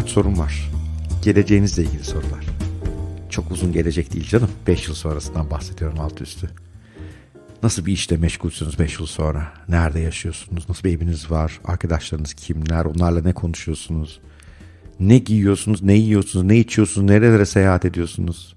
[0.00, 0.70] birkaç sorum var.
[1.22, 2.46] Geleceğinizle ilgili sorular.
[3.30, 4.50] Çok uzun gelecek değil canım.
[4.66, 6.50] 5 yıl sonrasından bahsediyorum alt üstü.
[7.62, 9.52] Nasıl bir işte meşgulsünüz 5 yıl sonra?
[9.68, 10.68] Nerede yaşıyorsunuz?
[10.68, 11.60] Nasıl bir eviniz var?
[11.64, 12.84] Arkadaşlarınız kimler?
[12.84, 14.20] Onlarla ne konuşuyorsunuz?
[15.00, 15.82] Ne giyiyorsunuz?
[15.82, 16.44] Ne yiyorsunuz?
[16.44, 17.10] Ne içiyorsunuz?
[17.10, 18.56] Nerelere seyahat ediyorsunuz?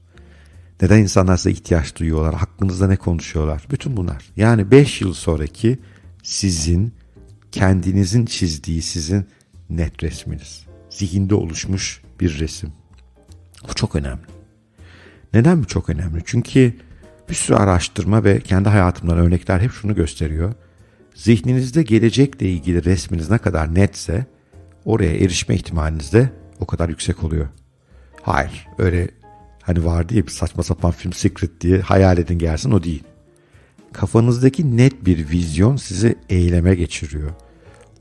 [0.81, 2.35] Neden insanlar size ihtiyaç duyuyorlar?
[2.35, 3.67] Hakkınızda ne konuşuyorlar?
[3.71, 4.23] Bütün bunlar.
[4.35, 5.79] Yani 5 yıl sonraki
[6.23, 6.93] sizin
[7.51, 9.25] kendinizin çizdiği sizin
[9.69, 10.72] net resminiz.
[10.93, 12.73] Zihinde oluşmuş bir resim.
[13.69, 14.21] Bu çok önemli.
[15.33, 16.21] Neden bu çok önemli?
[16.25, 16.73] Çünkü
[17.29, 20.53] bir sürü araştırma ve kendi hayatımdan örnekler hep şunu gösteriyor.
[21.15, 24.25] Zihninizde gelecekle ilgili resminiz ne kadar netse
[24.85, 27.47] oraya erişme ihtimaliniz de o kadar yüksek oluyor.
[28.21, 29.09] Hayır öyle
[29.61, 33.03] hani var diye bir saçma sapan film Secret diye hayal edin gelsin o değil.
[33.93, 37.31] Kafanızdaki net bir vizyon sizi eyleme geçiriyor.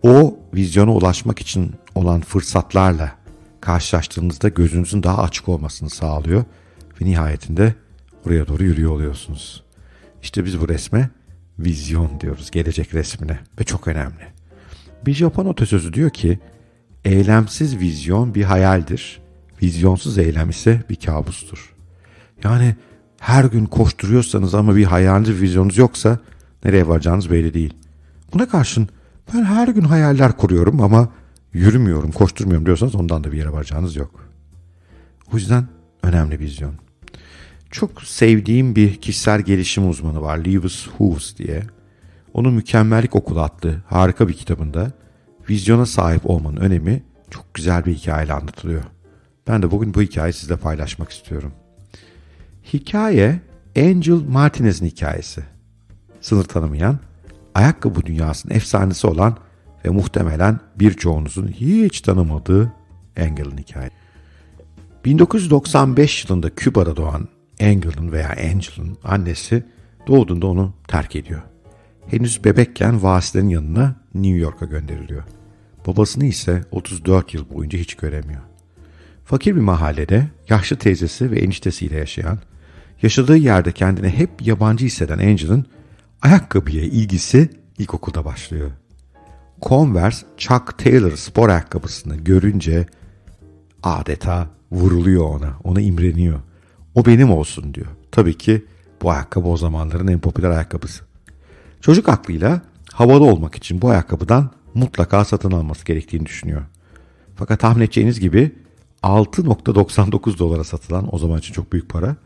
[0.02, 3.12] O vizyona ulaşmak için olan fırsatlarla
[3.60, 6.44] karşılaştığınızda gözünüzün daha açık olmasını sağlıyor
[7.00, 7.74] ve nihayetinde
[8.26, 9.62] oraya doğru yürüyor oluyorsunuz.
[10.22, 11.10] İşte biz bu resme
[11.58, 14.26] vizyon diyoruz, gelecek resmine ve çok önemli.
[15.06, 16.38] Bir Japon atasözü diyor ki,
[17.04, 19.20] eylemsiz vizyon bir hayaldir,
[19.62, 21.74] vizyonsuz eylem ise bir kabustur.
[22.44, 22.76] Yani
[23.20, 26.18] her gün koşturuyorsanız ama bir hayaliniz, vizyonunuz yoksa
[26.64, 27.74] nereye varacağınız belli değil.
[28.34, 28.88] Buna karşın
[29.34, 31.08] ben her gün hayaller kuruyorum ama
[31.52, 34.28] yürümüyorum, koşturmuyorum diyorsanız ondan da bir yere varacağınız yok.
[35.32, 35.64] O yüzden
[36.02, 36.74] önemli vizyon.
[37.70, 41.62] Çok sevdiğim bir kişisel gelişim uzmanı var Lewis Hughes diye.
[42.34, 44.92] Onun Mükemmellik Okulu adlı harika bir kitabında
[45.50, 48.82] vizyona sahip olmanın önemi çok güzel bir hikayeyle anlatılıyor.
[49.48, 51.52] Ben de bugün bu hikayeyi sizle paylaşmak istiyorum.
[52.72, 53.40] Hikaye
[53.76, 55.42] Angel Martinez'in hikayesi.
[56.20, 56.98] Sınır tanımayan,
[57.54, 59.36] ayakkabı dünyasının efsanesi olan
[59.84, 62.72] ve muhtemelen birçoğunuzun hiç tanımadığı
[63.20, 63.96] Angel'ın hikayesi.
[65.04, 67.28] 1995 yılında Küba'da doğan
[67.60, 69.64] Angel'ın veya Angel'ın annesi
[70.06, 71.42] doğduğunda onu terk ediyor.
[72.06, 75.22] Henüz bebekken vasilerin yanına New York'a gönderiliyor.
[75.86, 78.42] Babasını ise 34 yıl boyunca hiç göremiyor.
[79.24, 82.38] Fakir bir mahallede yaşlı teyzesi ve eniştesiyle yaşayan,
[83.02, 85.66] yaşadığı yerde kendine hep yabancı hisseden Angel'ın
[86.22, 88.70] ayakkabıya ilgisi ilkokulda başlıyor.
[89.62, 92.86] Converse Chuck Taylor spor ayakkabısını görünce
[93.82, 96.40] adeta vuruluyor ona, ona imreniyor.
[96.94, 97.86] O benim olsun diyor.
[98.10, 98.64] Tabii ki
[99.02, 101.04] bu ayakkabı o zamanların en popüler ayakkabısı.
[101.80, 102.62] Çocuk aklıyla
[102.92, 106.62] havalı olmak için bu ayakkabıdan mutlaka satın alması gerektiğini düşünüyor.
[107.36, 108.52] Fakat tahmin edeceğiniz gibi
[109.02, 112.16] 6.99 dolara satılan o zaman için çok büyük para.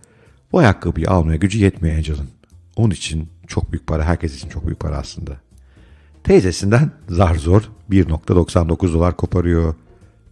[0.52, 2.28] Bu ayakkabıyı almaya gücü yetmiyor Angel'ın.
[2.76, 5.32] Onun için çok büyük para, herkes için çok büyük para aslında.
[6.24, 9.74] Teyzesinden zar zor 1.99 dolar koparıyor.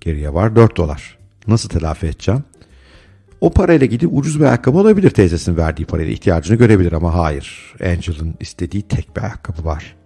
[0.00, 1.18] Geriye var 4 dolar.
[1.46, 2.44] Nasıl telafi edeceğim?
[3.40, 7.74] O parayla gidip ucuz bir ayakkabı alabilir teyzesinin verdiği parayla ihtiyacını görebilir ama hayır.
[7.80, 9.96] Angel'ın istediği tek bir ayakkabı var.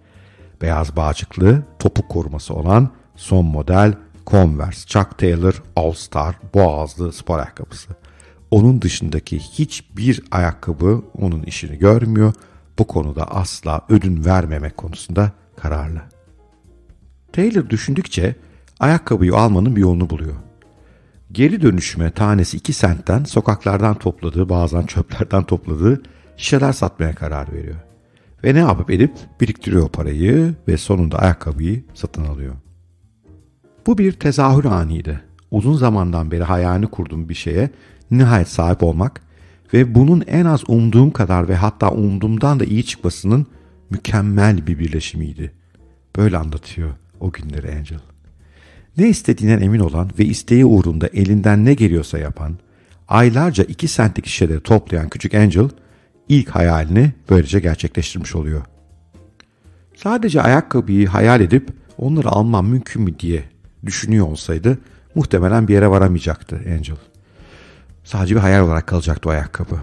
[0.61, 3.93] Beyaz bağcıklı, topuk koruması olan son model
[4.27, 7.89] Converse Chuck Taylor All Star boğazlı spor ayakkabısı.
[8.51, 12.33] Onun dışındaki hiçbir ayakkabı onun işini görmüyor.
[12.79, 16.01] Bu konuda asla ödün vermemek konusunda kararlı.
[17.33, 18.35] Taylor düşündükçe
[18.79, 20.35] ayakkabıyı almanın bir yolunu buluyor.
[21.31, 26.01] Geri dönüşüme tanesi 2 sentten sokaklardan topladığı bazen çöplerden topladığı
[26.37, 27.75] şişeler satmaya karar veriyor.
[28.43, 29.11] Ve ne yapıp edip
[29.41, 32.55] biriktiriyor parayı ve sonunda ayakkabıyı satın alıyor.
[33.87, 35.21] Bu bir tezahür aniydi.
[35.51, 37.69] Uzun zamandan beri hayalini kurduğum bir şeye
[38.11, 39.21] nihayet sahip olmak
[39.73, 43.47] ve bunun en az umduğum kadar ve hatta umduğumdan da iyi çıkmasının
[43.89, 45.51] mükemmel bir birleşimiydi.
[46.15, 47.99] Böyle anlatıyor o günleri Angel.
[48.97, 52.57] Ne istediğinden emin olan ve isteği uğrunda elinden ne geliyorsa yapan,
[53.07, 55.69] aylarca iki sentlik şişeleri toplayan küçük Angel,
[56.29, 58.61] ilk hayalini böylece gerçekleştirmiş oluyor.
[59.95, 63.43] Sadece ayakkabıyı hayal edip onları almam mümkün mü diye
[63.85, 64.77] düşünüyor olsaydı
[65.15, 67.08] muhtemelen bir yere varamayacaktı Angel.
[68.09, 69.75] Sadece bir hayal olarak kalacaktı o ayakkabı.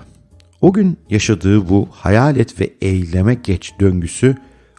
[0.60, 4.36] O gün yaşadığı bu hayal et ve eyleme geç döngüsü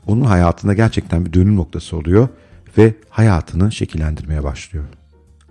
[0.07, 2.27] onun hayatında gerçekten bir dönüm noktası oluyor
[2.77, 4.85] ve hayatını şekillendirmeye başlıyor.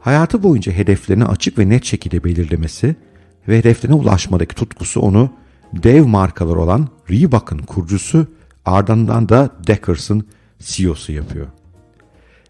[0.01, 2.97] Hayatı boyunca hedeflerini açık ve net şekilde belirlemesi
[3.49, 5.31] ve hedeflerine ulaşmadaki tutkusu onu
[5.73, 8.27] dev markalar olan Reebok'un kurucusu
[8.65, 10.27] ardından da Deckers'ın
[10.59, 11.47] CEO'su yapıyor.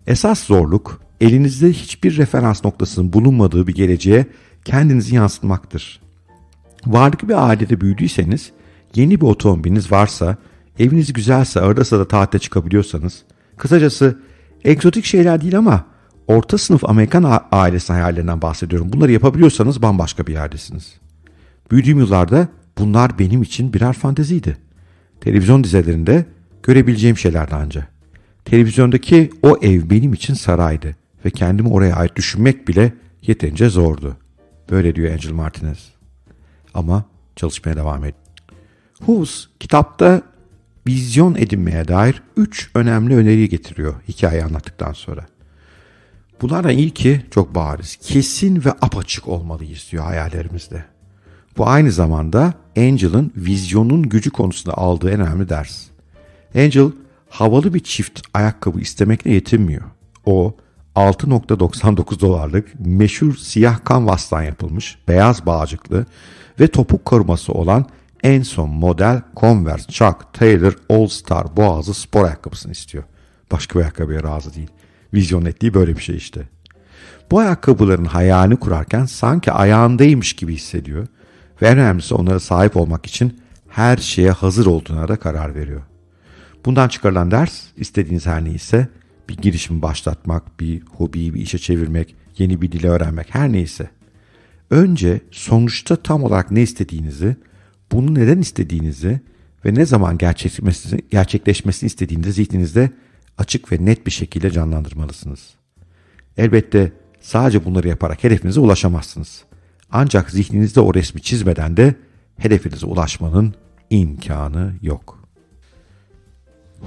[0.06, 4.26] Esas zorluk elinizde hiçbir referans noktasının bulunmadığı bir geleceğe
[4.66, 6.00] kendinizi yansıtmaktır.
[6.86, 8.52] Varlıklı bir ailede büyüdüyseniz,
[8.94, 10.36] yeni bir otomobiliniz varsa,
[10.78, 13.22] eviniz güzelse, arada sırada tatile çıkabiliyorsanız,
[13.56, 14.18] kısacası
[14.64, 15.84] egzotik şeyler değil ama
[16.26, 18.92] orta sınıf Amerikan ailesi hayallerinden bahsediyorum.
[18.92, 20.94] Bunları yapabiliyorsanız bambaşka bir yerdesiniz.
[21.70, 22.48] Büyüdüğüm yıllarda
[22.78, 24.56] bunlar benim için birer fanteziydi.
[25.20, 26.26] Televizyon dizilerinde
[26.62, 27.86] görebileceğim şeylerdi anca.
[28.44, 32.92] Televizyondaki o ev benim için saraydı ve kendimi oraya ait düşünmek bile
[33.22, 34.16] yeterince zordu.
[34.70, 35.92] Böyle diyor Angel Martinez.
[36.74, 37.04] Ama
[37.36, 38.14] çalışmaya devam et.
[39.02, 40.22] Hughes kitapta
[40.86, 45.26] vizyon edinmeye dair üç önemli öneriyi getiriyor hikayeyi anlattıktan sonra.
[46.42, 47.96] Bunlardan ilki çok bariz.
[47.96, 50.84] Kesin ve apaçık olmalıyız diyor hayallerimizde.
[51.56, 55.86] Bu aynı zamanda Angel'ın vizyonun gücü konusunda aldığı en önemli ders.
[56.54, 56.90] Angel
[57.28, 59.84] havalı bir çift ayakkabı istemekle yetinmiyor.
[60.24, 60.56] O
[60.96, 66.06] 6.99 dolarlık meşhur siyah kanvastan yapılmış beyaz bağcıklı
[66.60, 67.86] ve topuk koruması olan
[68.22, 73.04] en son model Converse Chuck Taylor All Star boğazı spor ayakkabısını istiyor.
[73.52, 74.70] Başka bir ayakkabıya razı değil.
[75.14, 76.48] Vizyon ettiği böyle bir şey işte.
[77.30, 81.06] Bu ayakkabıların hayalini kurarken sanki ayağındaymış gibi hissediyor
[81.62, 85.82] ve en önemlisi onlara sahip olmak için her şeye hazır olduğuna da karar veriyor.
[86.64, 88.88] Bundan çıkarılan ders istediğiniz her neyse
[89.28, 93.90] bir girişim başlatmak, bir hobiyi bir işe çevirmek, yeni bir dili öğrenmek her neyse.
[94.70, 97.36] Önce sonuçta tam olarak ne istediğinizi,
[97.92, 99.20] bunu neden istediğinizi
[99.64, 102.90] ve ne zaman gerçekleşmesini, gerçekleşmesini istediğinizi zihninizde
[103.38, 105.40] açık ve net bir şekilde canlandırmalısınız.
[106.36, 109.44] Elbette sadece bunları yaparak hedefinize ulaşamazsınız.
[109.90, 111.94] Ancak zihninizde o resmi çizmeden de
[112.36, 113.54] hedefinize ulaşmanın
[113.90, 115.15] imkanı yok.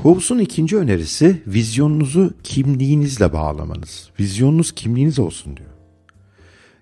[0.04, 4.10] Hobbes'un ikinci önerisi vizyonunuzu kimliğinizle bağlamanız.
[4.20, 5.70] Vizyonunuz kimliğiniz olsun diyor.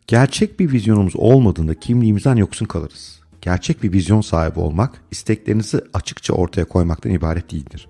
[0.08, 3.20] Gerçek bir vizyonumuz olmadığında kimliğimizden yoksun kalırız.
[3.42, 7.88] Gerçek bir vizyon sahibi olmak, isteklerinizi açıkça ortaya koymaktan ibaret değildir.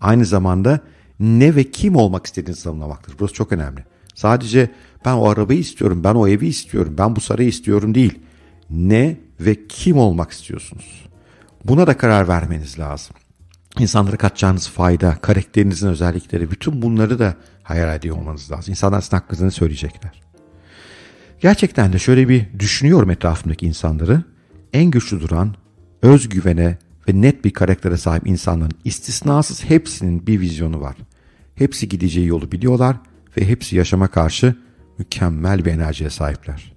[0.00, 0.80] Aynı zamanda
[1.20, 3.14] ne ve kim olmak istediğinizi tanımlamaktır.
[3.18, 3.84] Burası çok önemli.
[4.14, 4.70] Sadece
[5.04, 8.18] ben o arabayı istiyorum, ben o evi istiyorum, ben bu sarayı istiyorum değil.
[8.70, 11.04] Ne ve kim olmak istiyorsunuz?
[11.64, 13.16] Buna da karar vermeniz lazım.
[13.78, 18.72] İnsanlara katacağınız fayda, karakterinizin özellikleri, bütün bunları da hayal ediyor olmanız lazım.
[18.72, 20.22] İnsanlar sizin hakkınızda söyleyecekler.
[21.40, 24.22] Gerçekten de şöyle bir düşünüyorum etrafımdaki insanları.
[24.72, 25.54] En güçlü duran,
[26.02, 26.78] özgüvene
[27.08, 30.96] ve net bir karaktere sahip insanların istisnasız hepsinin bir vizyonu var.
[31.54, 32.96] Hepsi gideceği yolu biliyorlar
[33.36, 34.54] ve hepsi yaşama karşı
[34.98, 36.72] mükemmel bir enerjiye sahipler.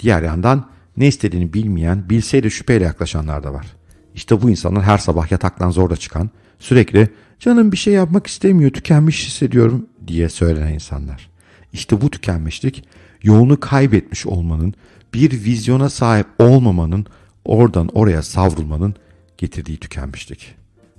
[0.00, 3.66] Diğer yandan ne istediğini bilmeyen, bilseydi de şüpheyle yaklaşanlar da var.
[4.14, 7.08] İşte bu insanlar her sabah yataktan zorla çıkan, sürekli
[7.38, 11.30] canım bir şey yapmak istemiyor, tükenmiş hissediyorum diye söylenen insanlar.
[11.72, 12.84] İşte bu tükenmişlik
[13.22, 14.74] yolunu kaybetmiş olmanın,
[15.14, 17.06] bir vizyona sahip olmamanın,
[17.44, 18.94] oradan oraya savrulmanın
[19.38, 20.54] getirdiği tükenmişlik.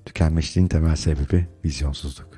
[0.06, 2.32] Tükenmişliğin temel sebebi vizyonsuzluk.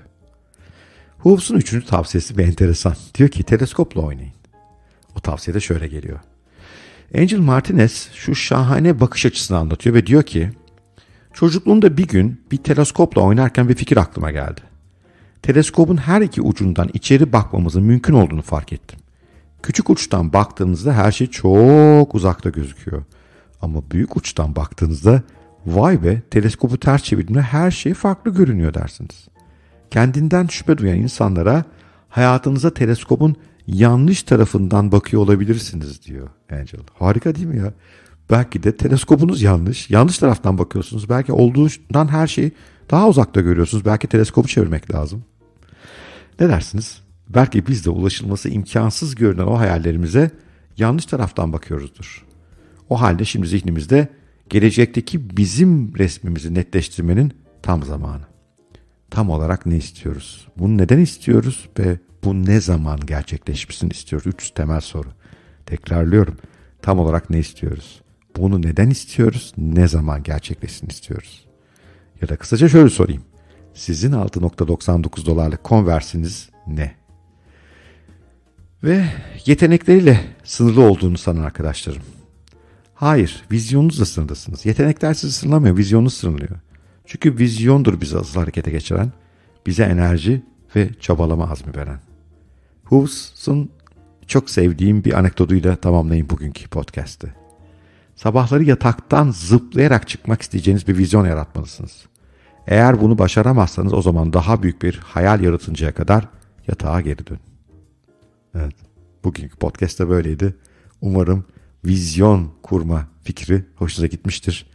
[1.19, 2.95] Hobbes'un üçüncü tavsiyesi bir enteresan.
[3.15, 4.33] Diyor ki teleskopla oynayın.
[5.17, 6.19] O tavsiye de şöyle geliyor.
[7.17, 10.49] Angel Martinez şu şahane bakış açısını anlatıyor ve diyor ki
[11.33, 14.61] çocukluğumda bir gün bir teleskopla oynarken bir fikir aklıma geldi.
[15.41, 18.99] Teleskopun her iki ucundan içeri bakmamızın mümkün olduğunu fark ettim.
[19.63, 23.03] Küçük uçtan baktığınızda her şey çok uzakta gözüküyor.
[23.61, 25.21] Ama büyük uçtan baktığınızda
[25.65, 29.27] vay be teleskopu ters çevirdiğimde her şey farklı görünüyor dersiniz.
[29.91, 31.63] Kendinden şüphe duyan insanlara
[32.09, 33.35] hayatınıza teleskopun
[33.67, 36.79] yanlış tarafından bakıyor olabilirsiniz diyor Angel.
[36.99, 37.73] Harika değil mi ya?
[38.29, 39.89] Belki de teleskopunuz yanlış.
[39.89, 41.09] Yanlış taraftan bakıyorsunuz.
[41.09, 42.51] Belki olduğundan her şeyi
[42.91, 43.85] daha uzakta görüyorsunuz.
[43.85, 45.23] Belki teleskopu çevirmek lazım.
[46.39, 47.01] Ne dersiniz?
[47.29, 50.31] Belki biz de ulaşılması imkansız görünen o hayallerimize
[50.77, 52.25] yanlış taraftan bakıyoruzdur.
[52.89, 54.07] O halde şimdi zihnimizde
[54.49, 58.23] gelecekteki bizim resmimizi netleştirmenin tam zamanı.
[59.09, 60.47] Tam olarak ne istiyoruz?
[60.57, 64.27] Bunu neden istiyoruz ve bu ne zaman gerçekleşmesini istiyoruz?
[64.27, 65.09] Üç temel soru.
[65.65, 66.37] Tekrarlıyorum.
[66.81, 68.01] Tam olarak ne istiyoruz?
[68.37, 69.53] Bunu neden istiyoruz?
[69.57, 71.45] Ne zaman gerçekleşsin istiyoruz?
[72.21, 73.23] Ya da kısaca şöyle sorayım.
[73.73, 76.95] Sizin 6.99 dolarlık konversiniz ne?
[78.83, 79.05] Ve
[79.45, 82.01] yetenekleriyle sınırlı olduğunu sanan arkadaşlarım.
[82.93, 84.65] Hayır, vizyonunuzla sınırlısınız.
[84.65, 86.59] Yetenekler sizi sınırlamıyor, vizyonunuz sınırlıyor.
[87.05, 89.11] Çünkü vizyondur bizi asıl harekete geçiren,
[89.67, 90.43] bize enerji
[90.75, 91.99] ve çabalama azmi veren.
[92.83, 93.69] Hugges'ın
[94.27, 97.42] çok sevdiğim bir anekdotuyla tamamlayayım bugünkü podcast'ı.
[98.15, 102.05] Sabahları yataktan zıplayarak çıkmak isteyeceğiniz bir vizyon yaratmalısınız.
[102.67, 106.27] Eğer bunu başaramazsanız o zaman daha büyük bir hayal yaratıncaya kadar
[106.67, 107.39] yatağa geri dönün.
[108.55, 108.75] Evet,
[109.23, 110.55] bugünkü podcast da böyleydi.
[111.01, 111.45] Umarım
[111.85, 114.65] vizyon kurma fikri hoşunuza gitmiştir.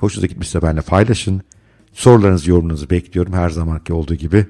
[0.00, 1.42] Hoşunuza gitmişse benimle paylaşın.
[1.92, 4.46] Sorularınızı, yorumlarınızı bekliyorum her zamanki olduğu gibi.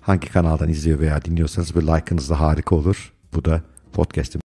[0.00, 3.12] Hangi kanaldan izliyor veya dinliyorsanız bir like'ınız da harika olur.
[3.34, 4.40] Bu da podcast'im